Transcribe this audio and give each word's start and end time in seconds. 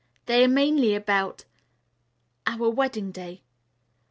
They 0.25 0.43
are 0.43 0.47
mainly 0.47 0.95
about 0.95 1.45
our 2.47 2.71
wedding 2.71 3.11
day. 3.11 3.43